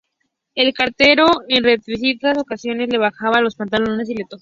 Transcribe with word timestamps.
El 0.55 0.73
cartero 0.73 1.27
en 1.47 1.63
repetidas 1.63 2.35
ocasiones 2.39 2.89
le 2.89 2.97
bajaba 2.97 3.39
los 3.41 3.55
pantalones 3.55 4.09
y 4.09 4.15
la 4.15 4.25
tocaba. 4.27 4.39